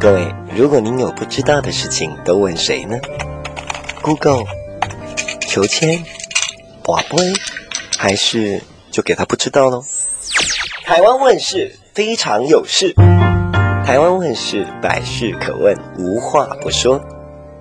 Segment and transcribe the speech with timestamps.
[0.00, 2.96] 各位，如果您有不知道的事情，都问谁呢
[4.00, 4.44] ？Google、
[5.46, 6.02] 求签、
[6.82, 7.34] 拔杯，
[7.98, 9.84] 还是就给他不知道喽？
[10.86, 12.94] 台湾问事非常有事，
[13.84, 16.98] 台湾问事百事可问，无话不说。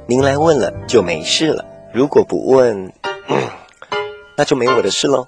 [0.07, 2.93] 您来问了就没事了，如果不问，
[4.37, 5.25] 那就没我的事喽。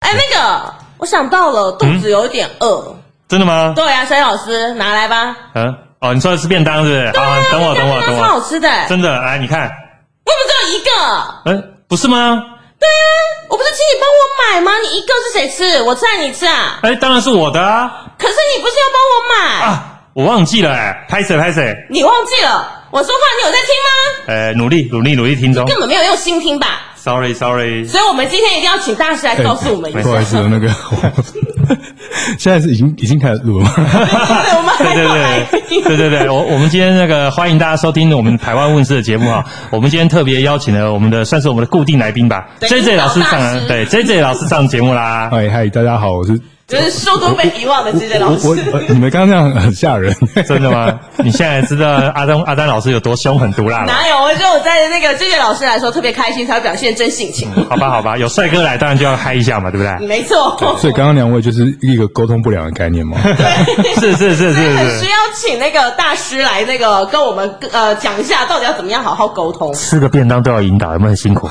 [0.00, 2.96] 哎，那个，我想到了，肚子有点饿。
[3.28, 3.72] 真的吗？
[3.74, 5.36] 对呀，小老师拿来吧。
[5.54, 7.12] 嗯，哦，你说的是便当是不是？
[7.12, 8.20] 对啊，等我，等我，等我。
[8.22, 8.68] 超好吃的。
[8.88, 9.70] 真的，来，你看。
[10.24, 10.90] 我不只有一个。
[11.46, 12.42] 嗯，不是吗？
[12.78, 13.06] 对啊，
[13.48, 14.78] 我不是请你帮我买吗？
[14.82, 15.82] 你一个是谁吃？
[15.82, 16.78] 我吃还是你吃啊？
[16.82, 17.90] 哎，当然是我的啊。
[18.18, 20.00] 可是你不是要帮我买啊？
[20.12, 21.36] 我忘记了，哎，拍谁？
[21.38, 21.74] 拍谁？
[21.90, 22.70] 你忘记了？
[22.90, 24.24] 我说话你有在听吗？
[24.28, 25.64] 呃，努力，努力，努力听中。
[25.66, 27.84] 根本没有用心听吧？Sorry，Sorry。
[27.86, 30.00] 所以我们今天一定要请大师来告诉我们一下。
[30.02, 30.68] 不好意思，那个。
[32.38, 33.72] 现在是已经已经开始录了吗？
[34.78, 39.44] 对对对 对对对，我我们今天那个欢迎大家收听我们台湾问世的节目哈。
[39.70, 45.28] 我们今天特别邀请了我们的算是我们的固定来宾吧，J J 老师上对 J J 老师上节目啦。
[45.30, 46.53] 嗨嗨，大家好，我是。
[46.66, 50.14] 就是书都被遗忘的 J J 老师，我我你们刚刚那样很吓人，
[50.48, 50.98] 真的吗？
[51.18, 53.92] 你现在知道阿丹阿丹老师有多凶狠毒辣了？
[53.92, 54.16] 哪有？
[54.24, 57.50] 我觉得我在那个 J J 老师来说特别开心，才会表现真性情。
[57.68, 60.06] 好吧，好吧，有帅哥来，当然就要嗨一下嘛，对不对？
[60.06, 60.56] 没错。
[60.80, 63.18] 所以刚刚两位就是一个沟通不良的概念嘛？
[63.22, 65.00] 对，是是是是是。
[65.00, 69.70] 需要请那个大师来那个跟我们呃讲一下，到底要怎么样好好沟通？
[69.74, 71.46] 吃个便当都要引导，有没有很辛苦？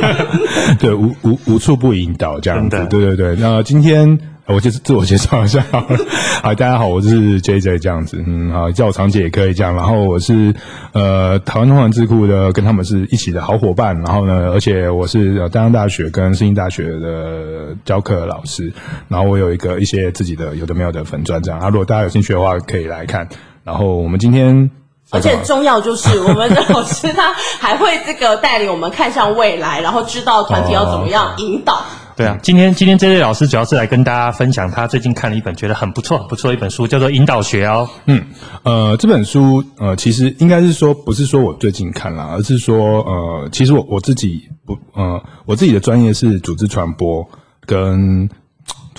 [0.78, 2.86] 对，无无无处不引导这样子。
[2.90, 4.09] 对对对，那今天。
[4.52, 5.98] 我就是自我介绍一下好了，
[6.42, 9.74] 好，大家好，我是 JJ 这样子，嗯，好，叫我长姐也可以这样。
[9.74, 10.52] 然后我是
[10.92, 13.96] 呃台湾通传智库的，跟他们是一起的好伙伴。
[14.00, 18.72] 然后呢，而且我是呃淡江大学跟世新大学的教课老师。
[19.08, 21.60] 然后我有一个一些自己的有的没有的粉钻这样。
[21.60, 23.28] 啊，如果大家有兴趣的话，可以来看。
[23.62, 24.68] 然后我们今天，
[25.10, 31.84] 而且重要就是 我们的老师他还会这个带领我们看向未来，然后知道团体要怎么样引导。
[32.20, 37.88] 对啊，今天今天这位老师主要是来跟大家分享他最近看了一本觉得很不错很不错的一本书，叫做《引导学》哦。
[38.04, 38.22] 嗯，
[38.62, 47.26] 呃，这本书呃，其实应该是说不是说我最近看了，而是说呃，其实我我自己不呃，我自己的专业是组织传播
[47.64, 48.28] 跟。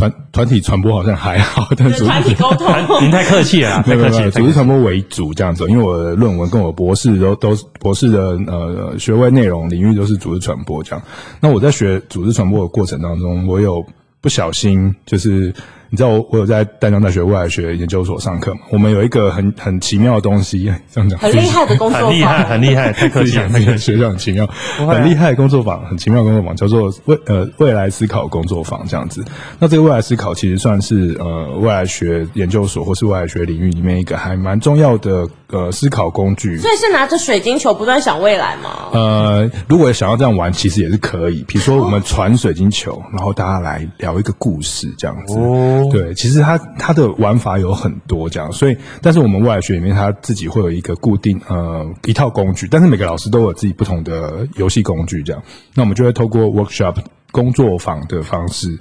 [0.10, 2.68] 团团体传播好像还好，但是团体沟通，
[3.02, 5.70] 您太客气了，没 有没有，组织传播为主这样子。
[5.70, 11.02] 因为我的论文跟我博士都都博士的呃学位内容领域都是组织传播这样。
[11.40, 13.86] 那我在学组织传播的过程当中，我有
[14.20, 15.54] 不小心就是。
[15.94, 18.62] 你知道我我有在淡江大学未来学研究所上课嘛？
[18.70, 23.50] 我们有一个很很奇妙的东西，这样讲很厉害的工作坊，很厉害，很厉害，太客气了。
[23.50, 24.48] 那个学校很奇妙，
[24.78, 29.22] 很厉害的工作坊，很奇妙的工作坊，叫做未呃未来思考工作坊这样子。
[29.60, 36.58] 那这个未来思考其实算是呃未来学研究所或是未来学领域里面一个还蛮重要的呃思考工具。
[36.58, 38.88] 所以是拿着水晶球不断想未来吗？
[38.94, 41.44] 呃，如果想要这样玩，其实也是可以。
[41.46, 45.38] 比如说我们传水晶球，然后大家来聊一个故事这样子。
[45.38, 45.81] 哦。
[45.90, 55.42] 对，其实它它的玩法有很多这样，所以但是我们未来学里面，它自己会有一个固定呃一套工具，但是每个老师都有自己不同的游戏工具这样。
[55.74, 56.98] 那我们就会透过 workshop
[57.32, 58.78] 工作坊的方式，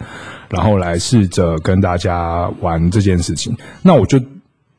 [0.49, 3.57] 然后来试着跟大家玩这件事情。
[3.83, 4.19] 那我就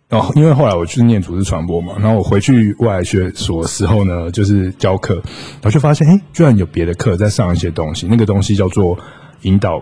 [0.10, 8.98] 哦，因为后来我去念组织传播嘛，然后我回去未来学所时候呢，就是教课，然后就发现哎，居然有别的课在上一些东西，那个东西叫做
[9.44, 9.82] 引导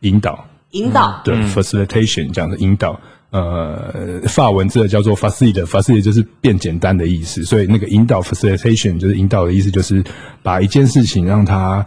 [0.00, 0.42] 引导。
[0.72, 2.98] 引导、嗯、对、嗯、facilitation 这样的引导，
[3.30, 10.04] 呃，法文字叫做 facilitate，facilitate 就是变简单的意思，所以那个引导 facilitation 就是引导的意思，就是
[10.42, 11.84] 把一件事情让它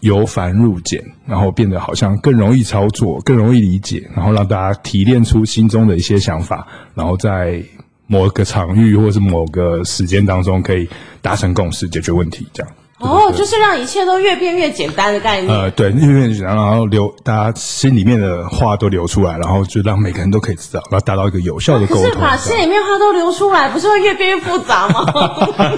[0.00, 7.62] 由繁入简，然后变得好像更容易操作、更容易理解，然后让大家提炼出心中的一些想法，然后在
[8.06, 10.88] 某个场域或是某个时间当中可以
[11.22, 12.72] 达成共识，解决问题，这样。
[13.00, 15.52] 哦，就是让一切都越变越简单的概念。
[15.52, 22.04] 呃，对，越变越简单，然后流大家心里面的话都流出来，然后就让每个人都可以知道，然后达到一个有效的沟通。
[22.04, 25.06] 可是把心里面话都流出来，不是会越变越复杂吗？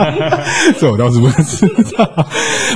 [0.79, 2.27] 这我倒是不知道。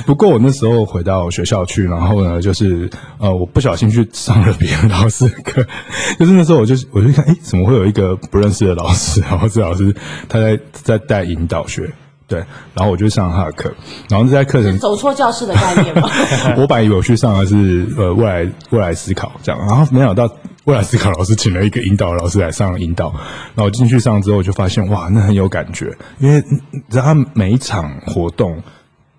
[0.06, 2.88] 不过我那时候回到学校去，然后呢，就是
[3.19, 5.66] 呃，我不小心去上了别的老师的课，
[6.20, 9.20] 就是那时候我就我就看，哎，怎么会有一个不认识的老师？
[9.28, 9.92] 然后这老师
[10.28, 11.90] 他在在带引导学。
[12.28, 12.44] 对，
[12.75, 13.73] 然后我就上他的课，
[14.08, 16.08] 然后在课程走错教室的概念吗？
[16.58, 20.28] 我本来以为我去上的是呃未来未来思考这样，然后没想到
[20.64, 23.14] 未来思考老师请了一个引导老师来上引导，
[23.55, 26.43] 然后进去上之后就发现哇，那很有感觉，因为
[26.88, 28.61] 在他每一场活动，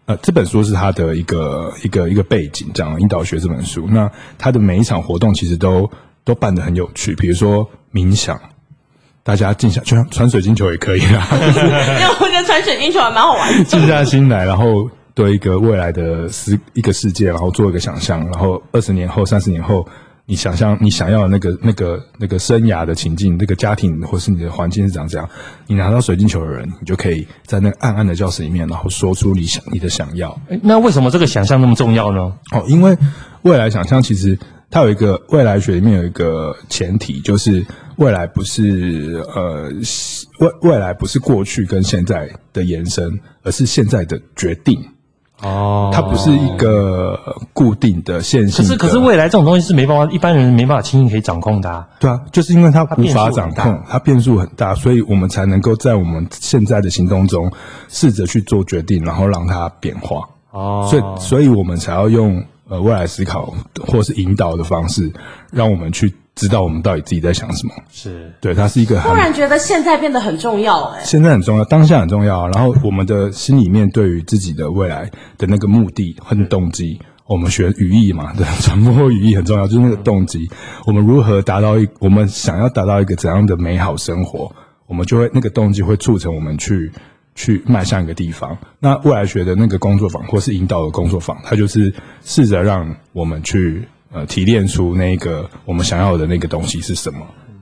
[0.05, 5.89] 呃，这本书是他的一个一个一个背景，这样引导学这本书，那他的每一场活动其实都
[6.25, 8.37] 都办得很有趣，比如说冥想。
[9.27, 11.27] 大家静下，就像传水晶球也可以啦。
[11.33, 13.63] 因为我觉得传水晶球还蛮好玩的。
[13.65, 19.85] 静下心来，然后对一个未来的世一个世界，然后做一个想象，然后二十年后、三十年后。
[20.29, 25.29] 你想象你想要的那个、那个、那个生涯的情境，那个家庭或是你的环境是长这样。
[25.67, 30.37] 你拿到水晶球的人，你就可以在那个暗暗的教室里面，然后说出你想你的想要。
[30.61, 32.33] 那为什么这个想象那么重要呢？
[32.51, 32.93] 哦，因为
[33.43, 34.37] 未来想象其实
[34.69, 37.65] 它有一个未来学里面有一个前提，就是
[37.97, 39.69] 未来不是呃
[40.39, 44.79] 未未来不是过去跟现在的延伸，而是现在的决定。
[45.41, 47.15] 哦，它不是一个
[47.53, 48.75] 固定的线性的。
[48.75, 51.87] 可是，可是未来这种东西是没办法，一般人没办法轻易可以掌控的啊。
[51.99, 57.51] 对啊，就是因为它无法掌控，它变数很大，所以我们才能够在我们现在的行动中
[57.87, 60.27] 试着去做决定，然后让它变化。
[60.49, 63.53] 哦，所以，所以我们才要用呃未来思考
[63.85, 65.11] 或是引导的方式，
[65.51, 66.11] 让我们去。
[66.37, 69.01] 知道我们到底自己在想什么，是对，它是一个。
[69.01, 72.47] 突然觉得现在变得很重要，哎，现在很重要，当下很重要。
[72.49, 80.47] 然后我们的心里面对于自己的未来的那个目的和动机，我们学语义嘛，对，传播语义很重要，就是那个动机，
[80.85, 84.51] 我们如何达到一，我们想要达到一个怎样的美好生活，
[84.85, 86.91] 我们就会那个动机会促成我们去
[87.33, 88.55] 去迈向一个地方。
[88.79, 91.91] 那未来学的那个工作坊，或是引导的工作坊，它就是
[92.23, 93.83] 试着让我们去。
[94.11, 97.19] 呃，提炼出那个我们想要的那个东西是什么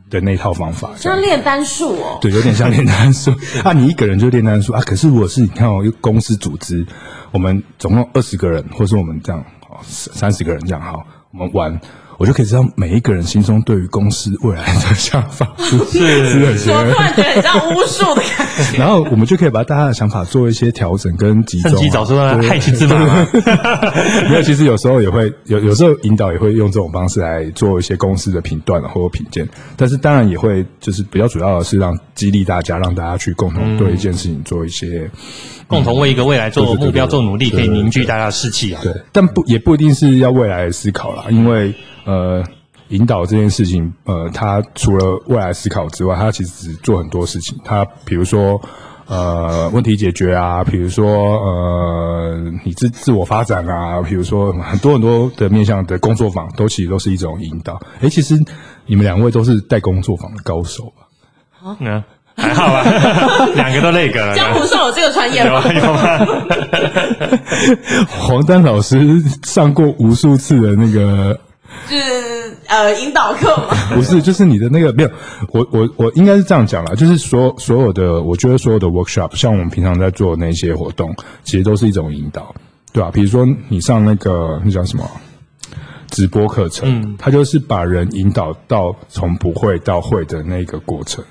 [0.10, 3.34] 的那套方法，像炼丹术哦，对，有点像炼丹术
[3.64, 3.74] 啊。
[3.74, 6.86] 你一个人就炼丹术啊，可是如果是你看哦，一个公司组织，
[7.32, 11.80] 我们总共二十个人，或是我们这样好三十个人这样好，我们玩。
[12.18, 18.78] 我就可以知道每一个人心中对于公司未来的想法是是是，我突然觉得很像巫术的感觉。
[18.78, 22.96] 然后我们就可以把大家的想法做一些调整跟集中，趁机找出害群之马。
[24.30, 29.48] 没有，其实有时候也会有，有时候引导也会用这种方式来做一些公司的评断或者评鉴。
[29.76, 35.20] 但是当然也会，就是比较主要的是让激励大家，让大家去共同对一件事情做一些，嗯、
[35.68, 38.80] 共同为一个未来做目标做努力，可以凝聚大家的士气啊。
[38.82, 41.74] 对，但不也不一定是要未来思考啦，因为。
[42.06, 42.44] 呃，
[42.90, 47.58] 引导这件事情，呃，他除了未来思考之外，他其实做很多事情。
[47.66, 48.62] 他比如说，
[49.08, 51.06] 呃，问题解决啊，比如说，
[51.40, 57.74] 呃，你自自我发展啊，比如说很多很多的面向的工作坊，都其实都是一种引导。
[57.96, 58.36] 哎、欸，其实
[58.86, 61.08] 你们两位都是带工作坊的高手吧？
[61.64, 62.04] 啊，嗯，
[62.36, 62.84] 还好吧，
[63.56, 64.32] 两个都那个。
[64.36, 65.64] 江湖上有这个传言吗？
[65.74, 66.20] 有吗？
[68.08, 71.40] 黄丹老师上过无数次的那个。
[71.90, 73.76] 就是呃引导课吗？
[73.94, 75.10] 不是，就是你的那个没有，
[75.52, 82.54] 我我我应该是这样讲啦，就是所所有的，我觉得所有的 workshop，像我们平常在做的那些活动，其实都是一种引导，
[82.92, 83.12] 对吧？
[83.14, 85.10] 比如说你上那个那叫什么
[86.10, 91.24] 直播课程，嗯，它就是把人引导到从不会到会的那个过程，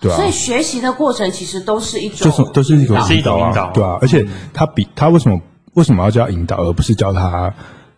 [0.00, 0.16] 对啊？
[0.16, 5.40] 所以学习的过程其实都是一种，就是都是一种引导啊，对啊，而且他比他为什么
[5.74, 7.52] 为什么要叫引导，而不是教他？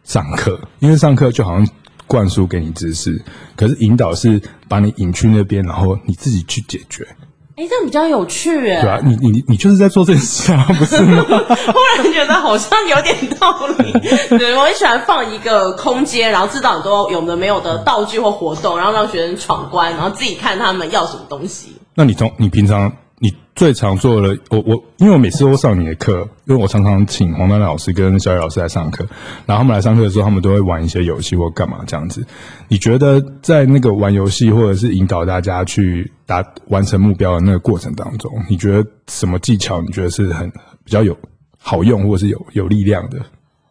[0.05, 1.69] 上课，因为上课就好像
[2.07, 3.23] 灌输给你知识，
[3.57, 7.07] 可是引导是把你引去那边，然后你自己去解决。
[7.55, 8.81] 哎，这样比较有趣哎。
[8.81, 11.23] 对啊，你你你就是在做这件事啊，不是吗？
[11.29, 13.93] 忽然觉得好像有点道理。
[14.39, 21.77] 对，我很喜欢放一个空间，然后知道很多有的没有的道具或活动，然后让学生闯关，然后自己看他们要什么东西。
[21.95, 22.91] 那你从你平常。
[23.23, 29.07] 你最常做的，我我，因为我每次都上你的课，因为我常常请黄丹老师跟小雨老师来上课，
[29.47, 32.27] 然后他们来上课的时候，他们都会玩一些游戏或干嘛这样子。
[32.67, 39.81] 你觉得在那个玩游戏或者是引导大家去达完成目标的那个过程当中，你觉得什么技巧？
[39.81, 40.51] 你觉得是很
[40.85, 41.17] 比较有
[41.59, 43.21] 好用或者是有有力量的？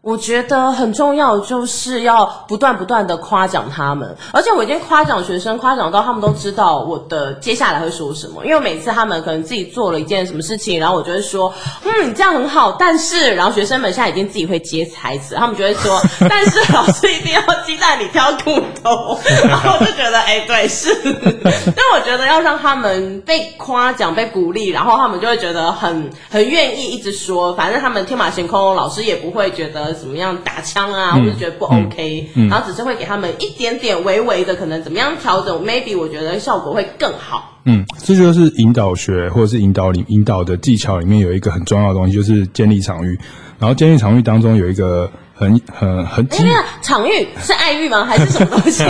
[0.01, 8.43] 我觉得很重要，就是要不断不断的夸奖他们，而且我已经夸奖学生，夸奖到他们都知道我的接下来会说什么。
[8.43, 11.53] 因为每次他们可能自己做了一件什么事情，然后我就会说，
[11.84, 20.91] 嗯，这样很好，但是，然后学生们现在已经自己会接台词，他们就会说，但是老师一定要鸡蛋里挑骨头， 然后我就觉得，哎，对，是。
[21.03, 29.91] 但我觉得要让他们被夸奖、被鼓励，然后他们就会觉得很很愿意一直说，反正他们天马行空，老师也不会觉得。
[29.94, 37.60] 怎么样打枪啊，或者觉得不 OK，然后只是会给他们一点点微微的可能怎么样调整，maybe 我觉得效果会更好。
[37.66, 43.20] 嗯，这就是引导学或者是引导里引导的技巧里面有一个很重要的东西，就是建立场域。
[43.60, 48.04] 然后建立场域当中有一个很很很，哎，那场域是爱欲吗？
[48.04, 48.84] 还是什么东西？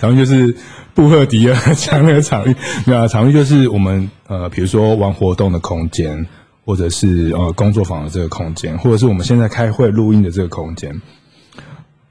[0.00, 0.56] 然后就是
[0.94, 6.26] 布赫迪尔讲那个场域，没有啊，场域就是我们呃，比如说玩活动的空间。
[6.68, 10.94] 或者是呃工作坊的这个空间，或者是我们现在开会录音的这个空间。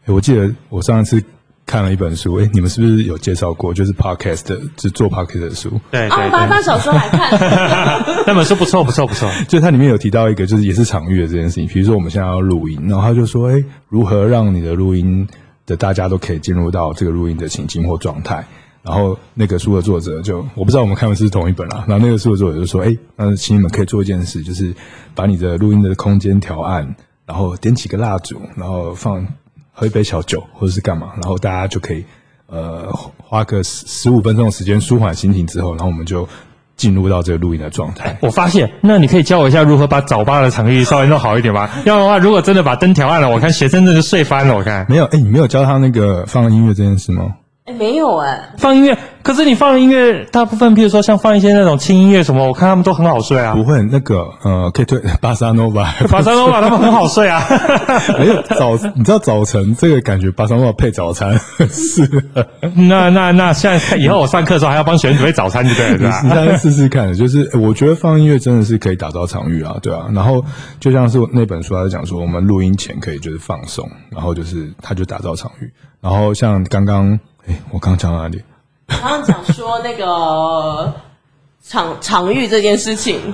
[0.07, 1.23] 我记得我上一次
[1.63, 3.71] 看了一本书，哎，你们是不是有介绍过？
[3.71, 5.79] 就是 podcast 的，就是做 podcast 的书。
[5.91, 7.39] 对，对，我把它小说来看。
[8.25, 9.29] 那本书不错，不错，不错。
[9.47, 11.67] 就它里面有提到一个，就是也是场域的这件事情。
[11.67, 15.27] 比如说我们现在要录音，然后他就说，哎，如何让你的录音
[15.67, 18.43] 的大家都可以进入到这个录音的情境或状态？
[18.87, 21.83] 然后那个书的作者就，我不知道我们看的是同一本啦。
[21.87, 24.73] 然后那个书的作者就说，哎，那请你们可以做一件事，就是
[25.13, 29.27] 把你的录音的空间调暗，然后点几个蜡烛，然后放。
[29.79, 32.03] 喝一杯小酒，或者是干嘛，然后大家就可以，
[32.47, 32.91] 呃，
[33.23, 36.27] 花个十十五分钟的时间舒缓心情之后，然后我们就
[36.75, 38.17] 进入到这个录音的状态。
[38.19, 41.69] 我发现，那你可以教我一下如何把早八的场域稍微弄好一点吗？
[41.85, 44.57] 要的话，如果真的把灯调暗了，我看学生真的睡翻了。
[44.57, 47.35] 我看没有，哎，你没有教他那个放音乐这件事吗？
[47.67, 48.97] 哎，没有哎、欸，放音乐。
[49.21, 53.53] 可是你放的音乐，大部分，譬如说像放一些那种轻音乐什么，我看他们都很好睡啊。
[53.53, 57.43] 不会，那个呃，可以推巴萨诺瓦，巴萨诺瓦他们很好睡啊。
[58.17, 62.09] 没有早，你知道早晨这个感觉，巴萨诺瓦配早餐 是。
[62.73, 66.21] 那那那，现在以后我上课的时候还要帮学生准备早餐，就对了，对吧？
[66.49, 70.07] 你试试看，就是我觉得放音乐真的是可以打造场域啊，对啊。
[70.13, 70.41] 然后
[70.79, 75.69] 就像是那本书他在讲说，我们录音前可以就是放松，然后就是他就打造场域。
[75.99, 78.41] 然后像刚刚，哎，我刚刚讲到哪里？
[78.87, 80.93] 刚刚讲说那个
[81.63, 83.33] 场场域这件事情，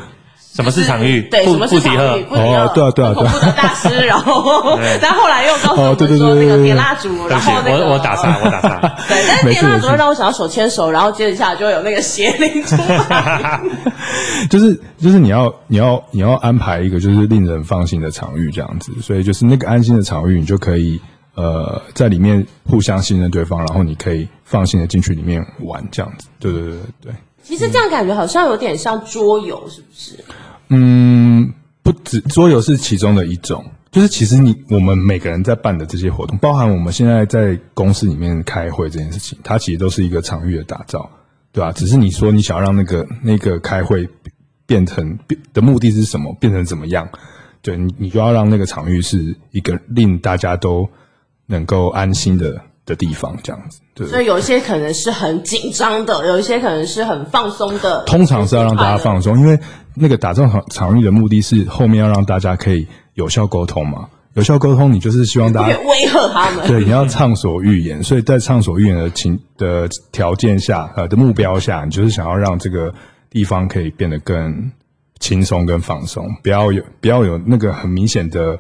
[0.56, 1.22] 什么是场域？
[1.30, 1.98] 对，什么是场域？
[2.30, 3.14] 哦，对啊，对啊，对啊。
[3.14, 8.80] 恐怖的大师， 然后， 但后来又告诉我们说那个点蜡烛，然后那个我我打岔，我打岔。
[9.08, 13.62] 对，但是点蜡烛会让我想要手牵手，然后接着下来就会有那个邪灵出来。
[14.50, 21.00] 就是就是你要你要你要安排一个就是令人放心的场域这样子，所以就是那个安心的场域，你就可以。
[21.36, 26.28] 呃，在里面互相信任对方，然后你可以放心的进去里面玩，这样子。
[26.40, 27.14] 对对对对对。
[27.42, 30.16] 其实这样感觉好像有点像桌游，是不是？
[30.70, 41.10] 嗯，不止桌游是其中的一种，就是其实你我们每个人在办的这些活动，包含我们现在在公司里面开会这件事情，它其实都是一个场域的打造，
[41.52, 41.72] 对吧？
[41.72, 44.08] 只是你说你想要让那个那个开会
[44.66, 47.10] 变成变的目的是什么，变成怎么样？
[47.62, 50.88] 对你，你就要让那个场域是一个令大家都。
[51.46, 54.08] 能够安心的的地方，这样子，对。
[54.08, 58.04] 所以有一些可能是很紧张的，有一些可能是很放松的。
[58.06, 59.58] 通常是要让大家放松，因为
[59.96, 64.08] 那个打造场场域的目的是后面要让大家可以有效沟通嘛。
[64.36, 66.68] 有效沟通，你就是希望大家威吓他们。
[66.68, 68.02] 对，你要畅所欲言。
[68.02, 72.92] 所以在畅所欲言的情的条件下，呃的目标下，你就是想要让这个
[73.30, 74.72] 地方可以变得更
[75.20, 78.58] 轻松、跟放松，不要有不要有那个很明显的。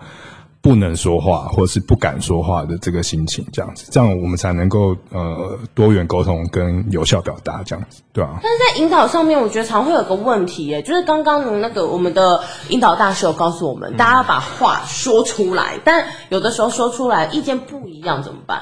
[0.64, 8.40] 不能说话，或是不敢说话的这个心情，这样子，这样我们才能够呃多元沟通跟有效表达，这样子，对啊。
[8.42, 18.62] 但是在引导上面，我觉得常会有个问题，耶，就是刚刚的那个我们的引导大师有告诉我们，大家要把话说出来，但有的时候说出来意见不一样怎么办？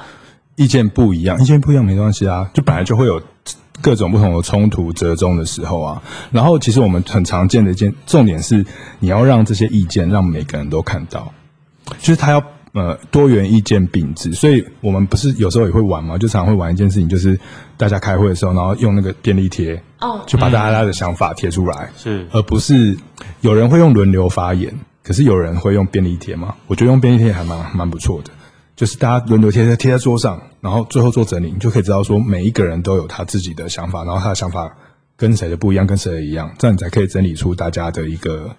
[0.56, 3.22] 意见不一样，意见不一样没关系啊，就本来就会有
[3.80, 6.02] 各种不同的冲突折中的时候啊。
[6.32, 8.66] 然后其实我们很常见的一件重点是，
[8.98, 11.32] 你要让这些意见让每个人都看到。
[12.00, 17.38] 就是他要呃多元意见并置，所以我们不是有时候也会玩嘛，就常常会玩一件事情，就是
[17.76, 22.98] 大家开会的时候，然后用那个便利贴哦，就把大家的想法贴出来，是，而不是
[23.42, 24.74] 有人会用轮流发言，
[25.04, 26.56] 可是有人会用便利贴嘛？
[26.68, 28.32] 我觉得用便利贴还蛮蛮不错的，
[28.76, 34.72] 就是大家轮流贴在贴在桌上，然后最后做整理，你就可以知道说每一个人都有他自己的想法，然后他的想法
[35.18, 38.50] 跟谁的不一样，跟谁的一样，这样你才可以整理出大家的一个。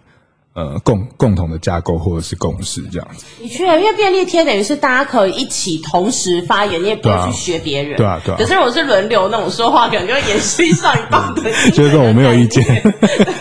[0.55, 3.25] 呃，共共同的架构或者是共识这样子。
[3.41, 7.97] 的确，因为便利贴等于是大家可以一起同时发言，你也不用去学别人。
[7.97, 8.37] 对啊，对啊。
[8.39, 11.43] 可是如果是轮流那种说话，可能就会延续上一棒的。
[11.73, 12.63] 就是说我没有意见。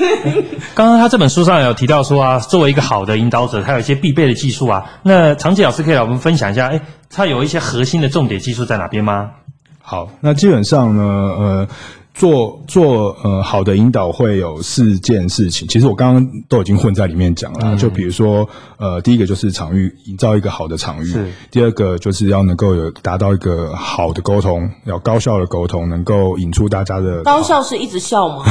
[0.74, 4.82] 刚刚他这本书上有提到说啊，作为一个好的引导者，他有一些必备的技术啊。
[5.04, 9.32] 那长洁老师可以来我们分享一下，哎，他有一些核心的重点技术在哪边吗？
[9.82, 11.68] 好，那基本上呢，呃。
[12.14, 17.60] 做做呃好的引导会有四件事情，其实我刚刚都已经混在里面讲了。
[17.64, 28.44] 嗯、就比如说呃，第一个就是场域，营造一个好的场域；是第二个就是要能够有达到一个好的沟通，要高效的沟通，能够引出大家的高效是一直笑吗？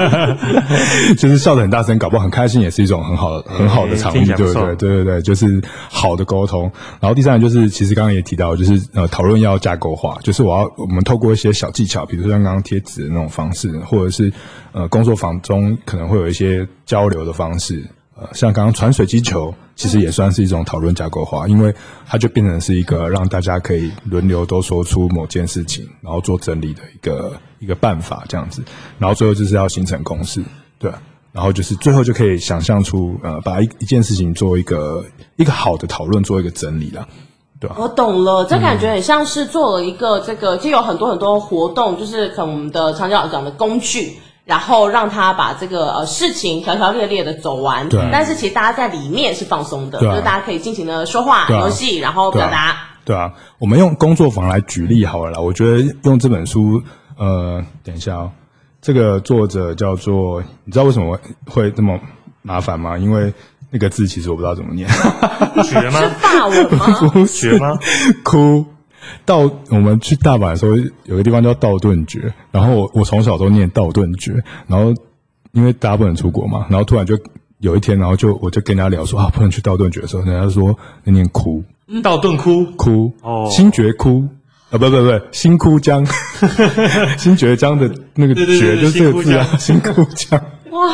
[1.16, 4.76] 就是笑得很大声，搞不好很开心，也是一种很好的很好的场域，对不对？
[4.76, 6.70] 对对对，就是好的沟通。
[7.00, 12.59] 然后第三个就是，其实刚刚也提到，就是呃讨论要架构化，就是我要我们透过一些小技巧，比如说刚刚。
[12.62, 14.32] 贴纸的那种方式，或者是
[14.72, 17.84] 呃工作坊中可能会有一些交流的方式，
[18.16, 21.74] 呃，像刚刚传水机球，其实也算是一种讨论架构化，因为
[22.06, 28.62] 它就变成是一个让大家可以轮流都说出某件事情，然后做整理的一个一个办法这样子，
[28.98, 30.42] 然后最后就是要形成公式，
[30.78, 30.92] 对，
[31.32, 35.04] 然后就是最后就可以想象出呃把一一件事情做一个
[35.36, 37.08] 一个好的讨论，做一个整理了。
[37.60, 37.82] 对吧、啊？
[37.82, 47.88] 我懂了，这感觉很像是做了一个这个，就有很多很多活动，就是可能我们的长脚讲的工具，然后让他把这个呃事情条条列列的走完。
[47.90, 48.00] 对。
[48.10, 52.76] 但是其实大家在里面是放松的，啊、就是大家可以尽情的说话、游戏、啊，然后表达。
[53.04, 55.40] 对啊，我们用工作坊来举例好了啦。
[55.40, 56.82] 我觉得用这本书，
[57.18, 58.30] 呃，等一下哦，
[58.80, 61.98] 这个作者叫做，你知道为什么会这么
[62.42, 62.96] 麻烦吗？
[62.96, 63.32] 因为
[63.70, 64.88] 那个字其实我不知道怎么念，
[65.64, 66.00] 学吗？
[66.00, 67.26] 是法文吗？
[67.26, 67.78] 学吗？
[68.22, 68.64] 哭。
[69.24, 74.32] 到我们去大阪的时候，有个地方叫道顿崛，然后我我从小都念道顿崛，
[74.66, 74.94] 然后
[75.52, 77.18] 因为大家不能出国嘛，然后突然就
[77.58, 81.64] 有一天，然后就我就跟人家聊说啊，不能去道顿崛的时候，人家就说那念哭。
[82.02, 84.22] 道顿哭哭哦，新觉哭
[84.70, 86.06] 啊，不不不，新窟江，
[87.18, 90.40] 新觉江的那个觉就是这个字啊，新窟江。
[90.70, 90.88] 哇，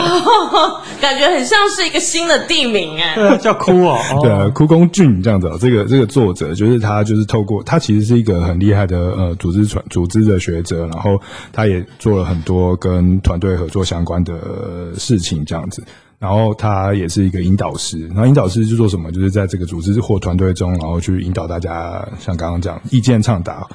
[1.00, 5.50] 感觉很像是一个新的地名哎，对，叫哭哦， 对啊，窟宫俊这样子。
[5.60, 11.20] 这个这个作者就是他，就是透过他其实是一个很厉害的呃组织传组织的学者，然后
[11.52, 15.82] 他也做了很多跟团队合作相关的事情这样子。
[16.18, 19.12] 然后他也是一个引导师，然后引导师是做什么？
[19.12, 23.68] 就是在这个组织或团队中，然后去引导大家，像刚刚讲意见倡导，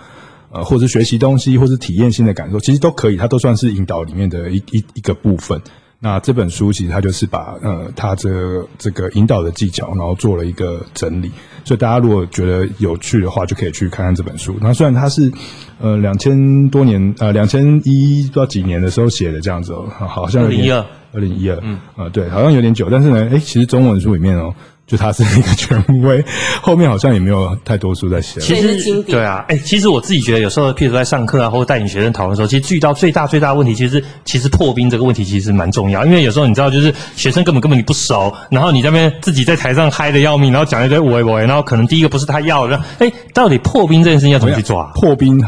[0.52, 5.62] 呃，或者学习东西，或是体验性的感受，其实都可以，它都算是引导里面的一一一个部分。
[6.04, 11.32] 那这本书其实它就是把呃，它这个、这个引导的技巧，然后做了一个整理。
[11.64, 14.58] 所以大家如果觉得有趣的话，就可以去看看这本书。
[14.60, 15.32] 那虽然它是
[15.80, 20.72] 呃两千多年呃两千一不知道几年的时候写的这样子哦，好像二零一。
[20.72, 24.56] 二二零一二，嗯，啊，对，好像有点久，但是呢，诶，其实中文书里面哦，
[24.88, 26.24] 就他是一个权威，
[26.62, 28.42] 后面好像也没有太多书在写。
[28.42, 44.92] 其实，对啊，诶，其实我自己觉得，有时候，譬如说在上课啊，或者带领学生讨论的时候，其实遇到最大最大的问题，其实其实破冰这个问题其实蛮重要，因为有时候你知道，就是学生根本根本你不熟，然后你在那边自己在台上嗨的要命，然后讲一堆喂喂，然后可能第一个不是他要的，诶，到底破冰这件事情要怎么去做啊？
[45.00, 45.42] 破冰。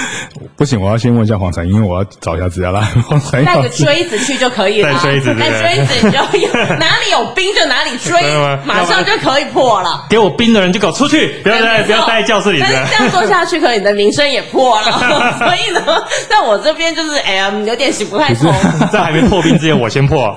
[0.56, 2.80] 不行，我要先问一下黄晨，因为我要找一下资料啦。
[3.06, 8.20] 黄晨带个锥子去就可以了，带锥子，带锥子你就有 哪里有冰就哪里锥，
[8.64, 10.06] 马上就可以破了。
[10.08, 12.60] 给我冰的人就给我出去，不要在不要待在教室里。
[12.60, 14.92] 但是这样做下去，可能你的名声也破了。
[15.38, 15.80] 所以呢，
[16.28, 18.52] 在我这边就是哎呀，有点行不太通。
[18.92, 20.34] 在还没破冰之前，我先破。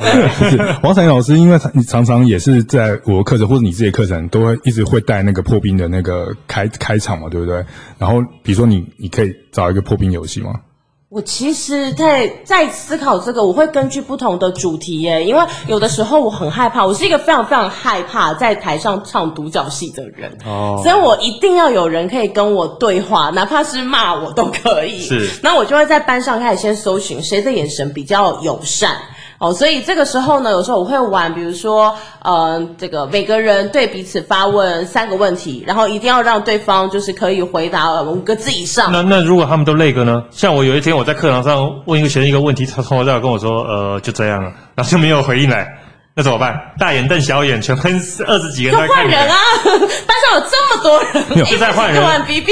[0.82, 7.64] 黄晨老师，因为你常常也是在我课程或者你自己的课程，都会一直会带那个破冰的那个开开场嘛，对不对？
[7.98, 9.34] 然后比如说你你可以。
[9.52, 10.52] 找一个破冰游戏吗？
[11.10, 25.00] 我其实在在思考这个，我会根据不同的主题耶，因为有的时候我很害怕，我是一个非常非常害怕在台上唱独角戏的人哦，所以我一定要有人可以跟我对话，哪怕是骂我都可以。
[25.00, 28.96] 是，那我就会在班上开始先搜寻谁的眼神比较友善。
[29.40, 38.92] 哦，所以这个时候呢，有时候我会玩，比如说，呃，这个每个人对彼此发问三个问题，然后一定要让对方就是可以回答五个字以上。
[38.92, 40.22] 那那如果他们都那个呢？
[40.30, 45.74] 像我有一天我在课堂上问一个学生一个问题，他从头到尾跟我说，呃，就这样了，然后就没有回应来。
[46.20, 46.60] 那怎么办？
[46.78, 47.94] 大眼瞪小眼，全班
[48.28, 49.36] 二十几个人在换人啊！
[49.64, 52.04] 班上有这么多人，就在换人。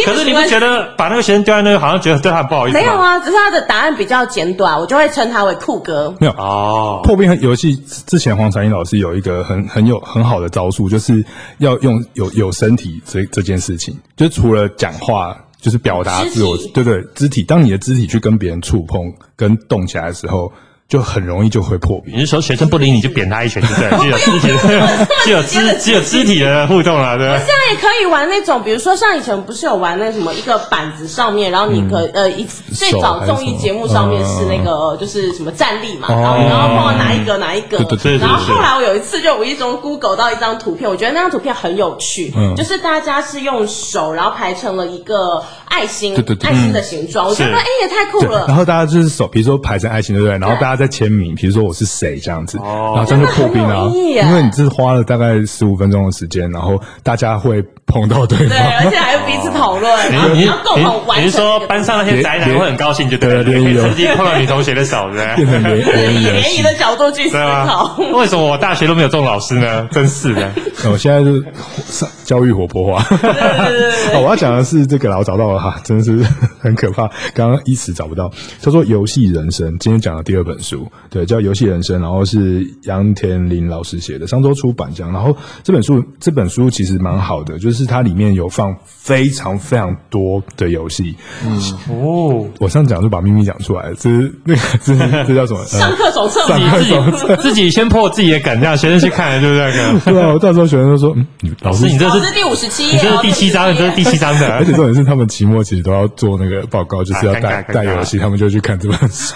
[0.06, 2.78] 可是你们觉得把那个学生丢在那个，好像觉得对他不好意思？
[2.78, 6.16] 没有啊，只是他的答案比较简短，我就会称他为酷哥。
[6.18, 7.02] 没有哦。
[7.04, 11.22] 破冰游戏之前，黄采英老师有一个很很有很好的招数，就是
[11.58, 17.44] 要用有有身体这这件事情，就除了讲话，就是表达自我，对对，肢体。
[17.44, 20.50] 当你的肢体去跟别人触碰跟动起来的时候。
[20.90, 22.16] 就很容易就会破冰。
[22.16, 24.08] 你是说学生不理你就扁他一拳，对 不对？
[24.08, 27.38] 只有肢体的，只有肢只有肢体的互动了，对吧？
[27.38, 38.18] 现在也可以玩那种，比如说像以前不是有玩那什么一个板子上面，然后你可、嗯、呃一最早综艺节目上面是那个就是什么站立嘛，然后然后碰到哪一个哪一个，对对对。
[38.20, 48.46] 然后后来我有一次就无意中 Google 到一张图片，我觉得那张图片很有趣，嗯，就是大家是用手然后排成了一个爱心，对对对，爱心的形状，我觉得哎也太酷了。
[48.48, 50.38] 然后大家就是手，比如说排成爱心，对不对？
[50.38, 50.77] 然后大家。
[50.78, 61.26] 在签名，比如说我是谁这样子，哦、然后这样就破冰了，因为你是花了大概十五分钟的时间，然后大家会碰到对方，对，而且还有彼此讨论，然后你要共同完成。
[61.26, 67.96] 你是说班上那些宅男会很高兴，就对了，联谊曾经碰到女同学的手，对，变成联以联谊的角度去思考。
[68.14, 69.88] 为什么我大学都没有这种老师呢？
[69.92, 70.52] 真是的，
[70.92, 73.04] 我现在是教育活泼化。
[73.10, 76.22] 对对对，我要讲的是这个啦，我找到了哈，真的是
[76.60, 85.12] 很可怕，刚刚一时找不到，叫做《游戏人生》，今天讲的第二本书，对，叫《游戏人生》，然后是杨田林老师写的，上周出版这样。
[85.14, 91.16] 然后这本书，这本书其实蛮好的，就是它里面有放非常非常多的游戏。
[91.46, 91.58] 嗯
[91.90, 95.64] 哦，我上次讲就把秘密讲出来了，这是那个这是这叫什么？
[95.66, 100.14] 上课手册，上课手册，自己先破自己的梗，让学生去看，对不对？
[100.14, 104.48] 对啊，我到时候学生就说，嗯，老师，你这是老师第五十七页，这是第七章，这是第七章的。
[104.56, 109.36] 而且重点是，他们期末其实都要做那个报告，就是要带带游戏，他们就去看这本书。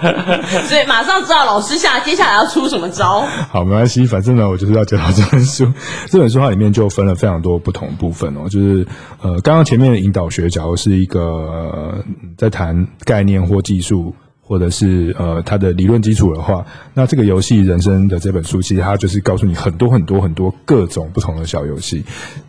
[0.68, 3.26] 所以马上知道老师下接下来要出什么招。
[3.50, 5.66] 好，没关系，反正呢，我就是要介绍这本书。
[6.10, 8.86] 这本书它里面就分了非常多不同部分哦，就是
[9.22, 12.04] 呃，刚刚前面的引导学，假如是一个、呃、
[12.36, 14.14] 在谈概念或技术。
[14.46, 22.04] 或者是呃，它的理论基础的话，那这个游戏人生的这本书，其实它就是告诉你很多很多很多各种不同的小游戏。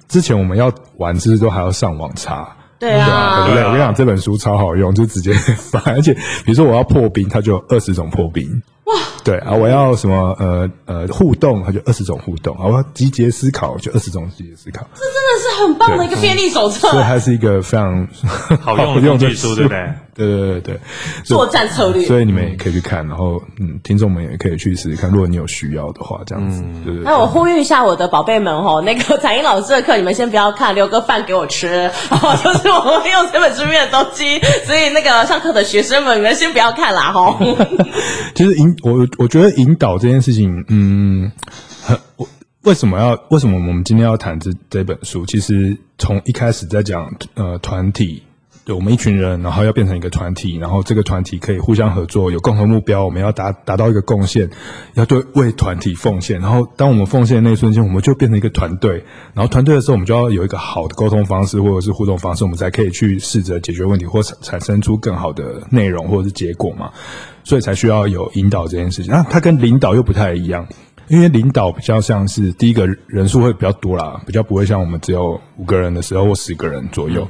[0.08, 3.63] 之前我们要玩，其实都还要上网查，对啊，对不对？
[3.63, 8.62] 我跟你讲，这本书超好用，就直接 翻，而且比如说我要破冰，它就有二十种破冰。
[8.85, 8.93] 哇，
[9.23, 14.85] 对啊，我要什么呃呃互动，它就二十种互动啊，我要集结思考，就二十种集结思考。
[14.93, 18.07] 这真的是很棒的一个便利手册，所以它是一个非常
[18.61, 19.93] 好用的工具书，对不对？
[20.15, 20.79] 对对对对，
[21.25, 26.61] 作战策略，所以你们也可以去看，然后嗯，听众们也可以去试试看，如果你有需要的话，这样子。
[26.61, 27.03] 嗯、对，对对。
[27.03, 37.37] 那我呼吁一下我的宝贝们哦，那个彩英老师的课你们先不要看，留个饭给我吃， 哦就是我们用这本书面的东西，所以那个上课的学生们你们先不要看啦哈。
[38.35, 41.31] 其实我我觉得引导这件事情，嗯，
[41.81, 42.27] 很我
[42.63, 45.25] 为什么要为什么我们今天要谈这这本书？
[45.25, 48.23] 其实从一开始在讲呃团体。
[48.67, 54.49] 对，我们一群人，然后要变成一个团体，然后这个团体可以互相合作，有共同目标，我们要达达到一个贡献，
[54.95, 56.41] 要对为团体奉献。
[56.41, 59.05] 然后当我们奉献的那一瞬间，我们就变成一个团队。
[59.35, 66.91] 然后团队的时候，我们就要有一个好的沟通方式，或者是互动方式，我们才可以去试着解决问题，或产产生出更好的内容或者是结果嘛。
[67.45, 69.13] 所以才需要有引导这件事情。
[69.13, 70.67] 那它跟领导又不太一样，
[71.08, 77.25] 因为领导比较像是第一个人数会比较多啦，比较不会像我们只有五个人的时候或十个人左右。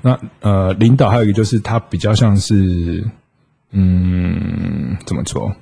[0.00, 3.04] 那呃，领导还有一个就是，他比较像是，
[3.72, 5.52] 嗯，怎么说？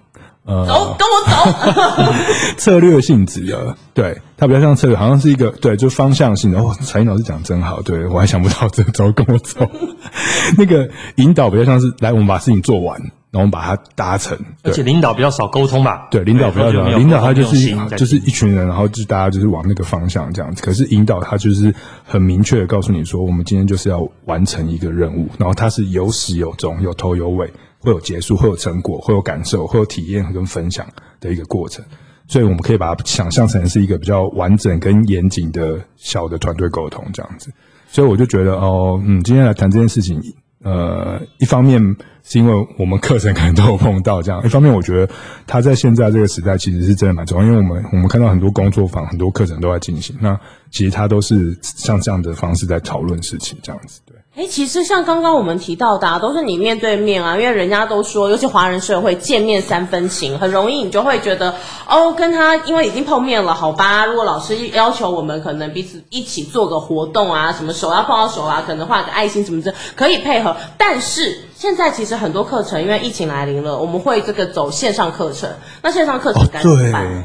[0.44, 2.12] 呃，走，跟我走。
[2.58, 6.58] 策略性质的，对，他比较像策略，好像是一个对，就方向性的。
[6.60, 9.68] 哦，彩英老师讲真好，对，我还想不到这个，走，跟我走。
[10.56, 13.00] 那个引导比较像是，来，我们把事情做完。
[13.36, 16.08] 然后把它搭成，而且领导比较少沟通吧？
[16.10, 20.62] 对，领导比较少，领导他就是就是一群人，然后就大家就是往那个方向这样子。
[20.62, 30.86] 可是引导他就是很明确的告诉你说，我们今天就是要完成一个任务，然后它是有始有终，有头有尾，会有结束，会有成果，会有感受，会有体验跟分享
[31.20, 31.84] 的一个过程。
[32.26, 37.52] 所以我们可以把它想象成是一个比较完整跟严谨的小的团队沟通这样子。
[37.88, 40.18] 所以我就觉得哦，嗯，今天来谈这件事情。
[40.64, 41.80] 呃，一方面
[42.28, 45.12] 是因为我们课程可能都有碰到这样，一方面我觉得
[45.46, 50.38] 他在现在这个时代其实是真的蛮重要，因为我们我们看到很多工作坊、很多课程都在进行，那
[50.72, 54.16] 其实他都是像这样的方式在讨论事情，这样子对。
[54.34, 61.54] 哎，其实像刚刚我们提到的，啊，都是你面对面啊，因为人家都说，尤其华人社会见面三分情，很容易你就会觉得，
[61.88, 64.04] 哦，跟他因为已经碰面了，好吧？
[64.04, 70.54] 如果老师要求我们可能彼此一起做个活动啊，什么手要碰到手啊，可能画个爱心什么的，可以配合。
[70.76, 75.50] 但是现在其实很多课程因为疫情来临了，我们会这个走线上课程，
[75.82, 77.06] 那线上课程该怎么办？
[77.06, 77.22] 哦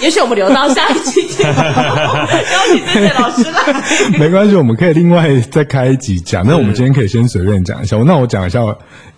[0.00, 4.18] 也许我们留到下一期节目， 邀请这些老师来。
[4.18, 6.42] 没关系，我们可以另外再开一集讲。
[6.46, 7.98] 那我们今天可以先随便讲一下。
[7.98, 8.60] 那我讲一下，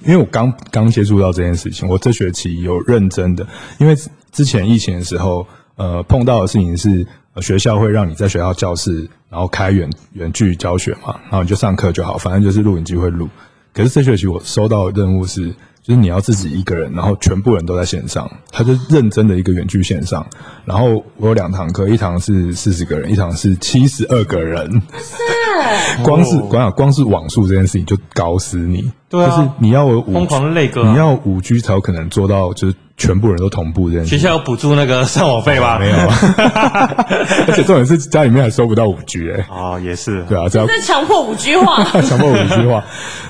[0.01, 3.47] 因为我刚刚接触到这件事情，我这学期有认真的。
[3.79, 3.95] 因为
[4.33, 13.29] 之前疫情的时候，呃，碰到的事情是，呃，学校会让你在学校教室，然后开远远距教学嘛，然后你就上课就好，反正就是录影机会录。
[13.75, 15.55] 可是这学期我收到的任务是。
[15.87, 20.27] 就是你要自己一个人，然后全部人都在线上，他就认真的一个远距线上。
[20.65, 24.67] 然后我有两堂课，一堂是四十个人，一堂是七十二个人。
[24.97, 28.91] 是，光是光光是网速这件事情就搞死你。
[29.09, 34.11] 对啊，就是你要疯狂的累哥，你要五 G 才有可能做到，就是全部人都同步这件事。
[34.11, 35.79] 学校有补助那个上网费吗？
[35.79, 35.97] 没有，
[37.47, 39.47] 而且重点是家里面还收不到五 G 哎。
[39.51, 42.85] 哦，也是，对啊，这样在强迫五 G 化， 强迫五 G 化。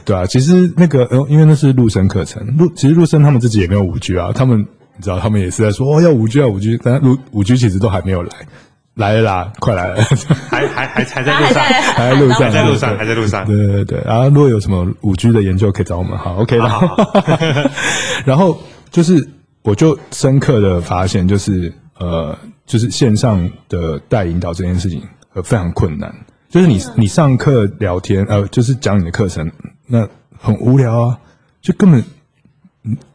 [0.05, 4.59] 对啊，其实那个呃，因为那是陆生课程，陆其实陆生他们自己也没有五 G 啊，他们
[4.97, 8.31] 你知道，他们也是在说哦要五 G 要五 G，但陆五 G 其实都还没有来。
[8.95, 10.03] 来了啦，快来了！
[10.49, 13.45] 还还还还在路上，还在路上，还在路上，还在路上。
[13.45, 16.17] 对对对，然后如果有什么五 G 的研究，可以找我们。
[16.17, 16.81] 好，OK 了。
[18.25, 18.57] 然后
[18.93, 19.29] 就是，
[19.63, 25.03] 我就深刻的发现，就是呃，就是线上的带引导这件事情，
[25.33, 26.15] 呃，非常困难。
[26.49, 29.51] 就是你你上课聊天，呃，就是讲你的课程，
[29.89, 31.19] 那很无聊啊，
[31.61, 32.05] 就根本。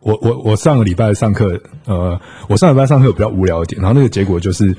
[0.02, 4.76] 我我我上个礼拜上课，呃，我上礼拜上课比较无聊一点，然后那个结果就是。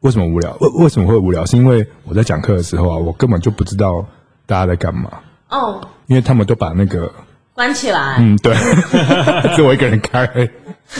[0.00, 0.56] 为什么无聊？
[0.60, 1.44] 为为什么会无聊？
[1.46, 4.04] 是因为我在讲课的时候啊，我根本就不知道
[4.46, 5.10] 大家在干嘛。
[5.48, 7.12] 哦，因为他们都把那个
[7.54, 8.16] 关起来。
[8.18, 8.54] 嗯，对，
[9.54, 10.28] 只有我一个人开。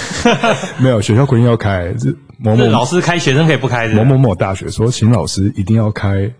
[0.78, 3.94] 没有学校规定要开，这某某老师开，学生可以不开的。
[3.94, 6.32] 某某某大学说，请老师一定要开。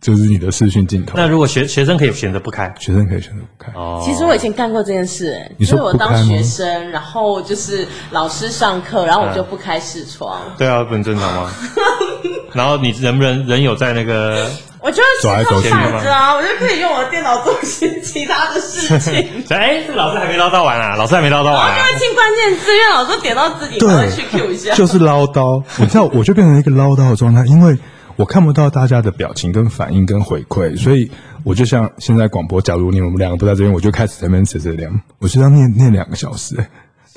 [0.00, 1.14] 就是你的视讯镜头。
[1.16, 3.70] 那如果学学生可以选择不开，学生可以选择不开。
[3.74, 10.40] 哦，其实我以前干过这件事，哎，你说我当学生，然后就是老师上课，然后我就不开视窗。
[10.56, 11.52] 对啊，不很正常吗？
[12.52, 14.50] 然后你人不人人有在那个？
[14.82, 19.44] 我就视窗摆着啊，我就可以用我的电脑做些其他的事情。
[19.54, 21.78] 哎，这老师还没唠叨完啊，老师还没唠叨完。
[21.78, 24.72] 因为进关键字，因为老师点到自己，我会去 Q 一下。
[24.74, 27.78] 就是唠叨，你知道，我就变成一个唠叨的状态，因为。
[28.20, 31.10] 我看不到大家的表情跟反应跟回馈，所以
[31.42, 36.54] 我就像现在广播，假如你们两个不在这边，我就开始在那边扯这两，我就要念念两个小时，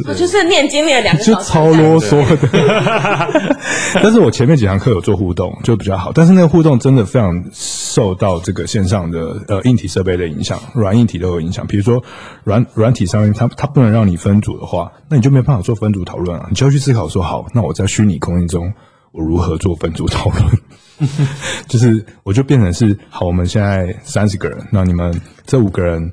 [0.08, 3.52] 我就是念经念两个小时，就超啰嗦的。
[4.02, 6.10] 但是我前面几堂课有做互动，就比较好。
[6.13, 11.68] 但是那个互动真的非常受到这个线上的呃硬体设备的影响，软硬体都有影响。
[11.68, 12.02] 比如说
[12.46, 16.46] 软软体上面，它它不能让你分组的话，那你就没办法做分组讨论啊。
[16.50, 18.72] 你就要去思考说，好，那我在虚拟空间中，
[19.12, 20.46] 我如何做分组讨论？
[21.68, 25.13] 就是，我就变成是好，我们现在三十个人，那你们
[25.46, 26.12] 这五个人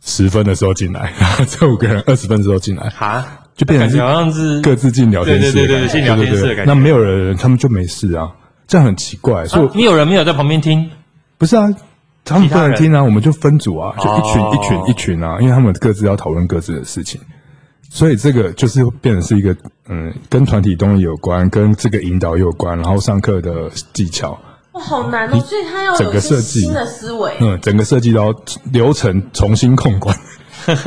[0.00, 6.64] 十分的时候进来，然后这五个人二十分的时候进来，哈，就变成是好像是各自进聊天室，对对对对，进聊天室的感觉。
[6.64, 8.30] 那没有人，他们就没事啊，
[8.66, 9.44] 这样很奇怪。
[9.46, 10.90] 所以没有人没有在旁边听，
[11.38, 11.68] 不是啊，
[12.24, 17.20] 他们不能听啊，我们就分组啊，就一群一群一群啊，因为他们各自要讨论各自的事情。
[17.94, 19.54] 所以这个就是变成是一个，
[19.86, 24.30] 嗯，跟团体动力有关，跟这个引导有关，然后上课的技巧。
[24.72, 25.38] 哇，好难哦！
[25.40, 28.34] 所以他要整个设计新的思维，嗯，整个设计都要
[28.72, 30.16] 流程重新控管，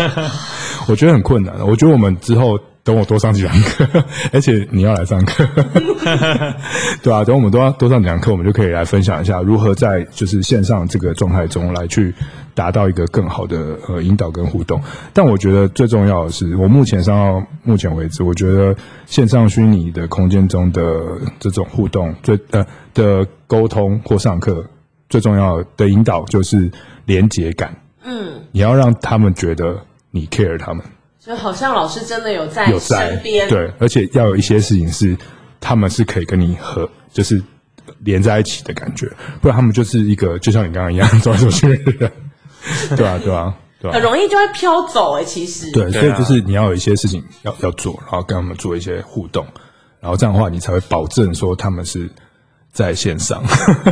[0.89, 1.55] 我觉得很困难。
[1.67, 2.59] 我觉得我们之后。
[2.85, 5.43] 等我多上几堂课， 而且你要来上课，
[7.01, 12.13] 对啊，等我们多多上几堂课，我们就可以来分享一下如何在就是线上这个状态中来去
[12.53, 14.79] 达到一个更好的呃引导跟互动。
[15.13, 18.75] 但我觉得最重要的是，我目前上到目前为止，我觉得
[19.07, 20.83] 线上虚拟的空间中的
[21.39, 24.63] 这种互动最呃的沟通或上课
[25.09, 26.71] 最重要的引导就是
[27.05, 27.75] 连结感。
[28.03, 29.75] 嗯，你要让他们觉得
[30.11, 30.85] 你 care 他们。
[31.25, 35.17] 就好像老师真的有在身边，对，而且要有一些事情是
[35.59, 37.41] 他们是可以跟你和就是
[37.99, 39.11] 连在一起的感觉，
[39.41, 42.11] 不然他们就是一个就像你刚刚一样走来走去的人，
[42.95, 45.71] 对啊，对啊，对啊，很容易就会飘走哎、欸，其实。
[45.71, 49.45] 对，所以就是你要有一些事情要要做，然后跟他们做一些互动，
[49.99, 52.09] 然后这样的话你才会保证说他们是。
[52.75, 53.41] 在线上，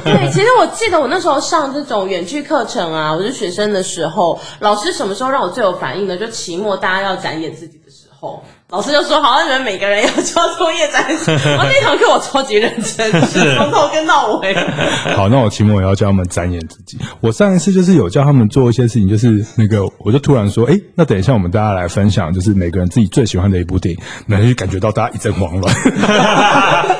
[0.03, 6.17] 对，其实我记得我那时候上这种远距课程啊，我是学生的时候，老师什么时候让我最有反应呢？
[6.17, 8.43] 就期末大家要展演自己的时候。
[8.73, 14.51] 老师就说：“好，像你们每个人要交作业展示。”然后那堂课我超级认真， 是从头跟到尾。
[15.15, 16.97] 好，那我期末也要教他们展演自己。
[17.21, 25.71] 我上一次就是有教他们做一些事情，就是那个，我就突然说：“哎，那等一下我们大家来分享，就是每个人自己最喜欢的一部电影，然后就感觉到大家一阵慌乱。”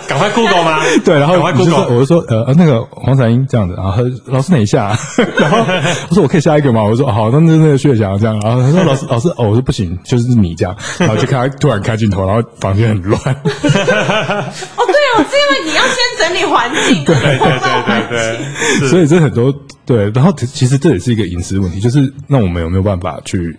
[0.07, 0.79] 赶快 Google 吗？
[1.03, 4.95] 对，然后我就说：“我就说，呃，那个黄彩英这样子。”然后老师等一下，
[5.39, 5.57] 然后
[6.09, 11.57] 我说：“我可以下一个吗？”我说：“好，那那那个薛翔这样。”然后他说：“老师，老师，哦，我说不行，就是你这样。”然后就看他。
[11.63, 13.17] 突然开镜头，然后房间很乱。
[13.23, 13.55] 哦，对
[15.15, 19.49] 哦，是因为你要先整理环境，对对对对对，所以这很多
[19.85, 20.09] 对。
[20.09, 23.57] 然后其实这也是一个隐私问题，就是那我们有没有办法去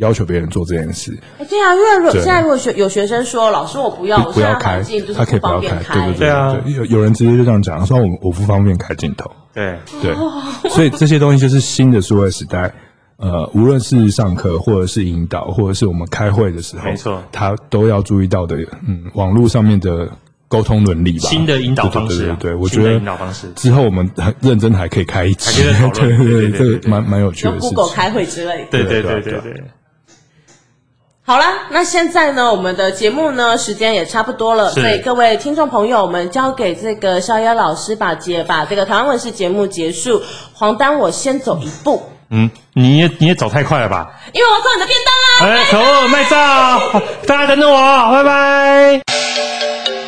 [0.00, 1.18] 要求别人做这件事？
[1.38, 4.82] 哎，对啊，因为现在如果学有学生说，老师我不要，不要开，
[5.16, 6.54] 他可以不要开，对对对啊。
[6.66, 10.14] 有有人直接就这样讲，说我我不方便开镜头，对对。
[10.68, 12.70] 所以这些东西就是新的数位时代。
[13.18, 20.06] 呃，无论是上课，或者是引导，或者是我们开会的时候，没错，他都要注意到的，嗯，网络上面的
[20.48, 21.28] 沟通伦理吧。
[21.28, 27.70] 新的引导方式，对，对，对，对，我觉得引导方式之后我们很认真还可以开一期，对对对，这个蛮蛮有趣的事情。
[27.70, 29.64] Google 开会之类的，对对对对对。
[31.22, 40.22] 好了，那现在呢，我们的节目呢，时间也差不多了，所以各位听众朋友，我们交给这个逍遥老师把节把这个台湾问事节目结束。
[40.52, 42.00] 黄丹，我先走一步。
[42.30, 44.08] 嗯，你也你也走太快了吧？
[44.32, 45.54] 因为我要做你的便当啊！
[45.54, 50.05] 哎，可恶，卖照，大家等等我，拜拜。